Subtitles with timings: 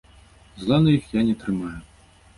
[0.63, 1.75] Зла на іх я не трымаю.